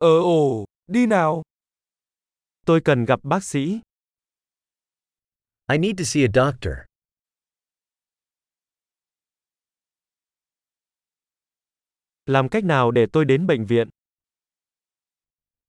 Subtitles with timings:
[0.00, 1.42] Ờ ồ, đi nào.
[2.66, 3.80] Tôi cần gặp bác sĩ.
[5.72, 6.72] I need to see a doctor.
[12.26, 13.88] Làm cách nào để tôi đến bệnh viện?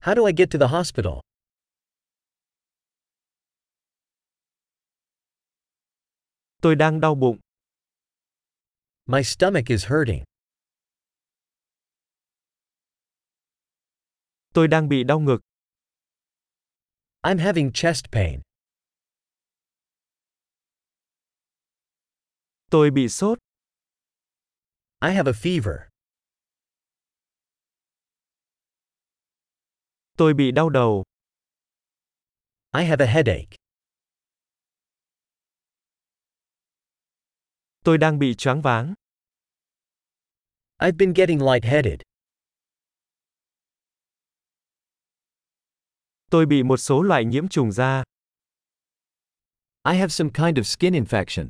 [0.00, 1.12] How do I get to the hospital?
[6.62, 7.38] Tôi đang đau bụng.
[9.06, 10.24] My stomach is hurting.
[14.54, 15.40] Tôi đang bị đau ngực.
[17.22, 18.40] I'm having chest pain.
[22.70, 23.38] Tôi bị sốt.
[25.00, 25.88] I have a fever.
[30.16, 31.04] Tôi bị đau đầu.
[32.74, 33.56] I have a headache.
[37.84, 38.94] Tôi đang bị choáng váng.
[40.78, 42.02] I've been getting lightheaded.
[46.32, 48.04] Tôi bị một số loại nhiễm trùng da.
[49.84, 51.48] I have some kind of skin infection.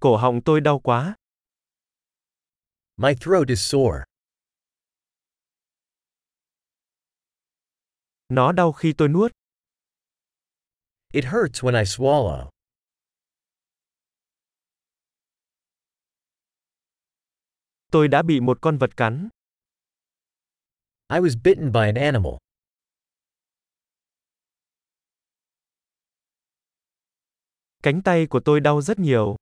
[0.00, 1.16] Cổ họng tôi đau quá.
[2.96, 4.04] My throat is sore.
[8.28, 9.32] Nó đau khi tôi nuốt.
[11.12, 12.50] It hurts when I swallow.
[17.90, 19.28] Tôi đã bị một con vật cắn.
[21.08, 22.32] I was bitten by an animal.
[27.82, 29.36] Cánh tay của tôi đau rất nhiều.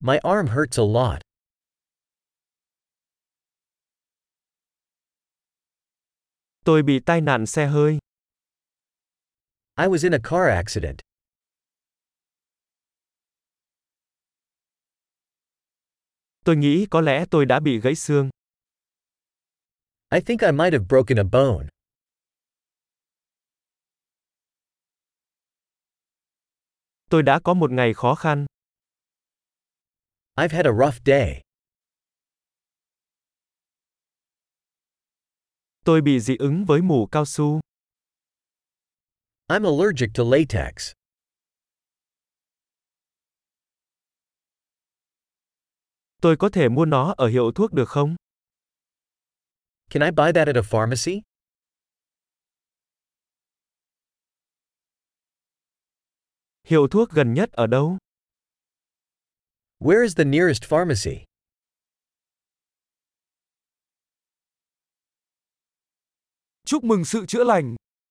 [0.00, 1.22] My arm hurts a lot.
[6.64, 7.98] Tôi bị tai nạn xe hơi.
[9.76, 11.07] I was in a car accident.
[16.48, 18.30] Tôi nghĩ có lẽ tôi đã bị gãy xương.
[20.14, 21.68] I think I might have broken a bone.
[27.10, 28.46] Tôi đã có một ngày khó khăn.
[30.36, 31.42] I've had a rough day.
[35.84, 37.60] Tôi bị dị ứng với mủ cao su.
[39.48, 40.97] I'm allergic to latex.
[46.22, 48.16] Tôi có thể mua nó ở hiệu thuốc được không?
[49.90, 51.22] Can I buy that at a pharmacy?
[56.62, 57.98] Hiệu thuốc gần nhất ở đâu?
[59.78, 61.24] Where is the nearest pharmacy?
[66.64, 67.76] Chúc mừng sự chữa lành.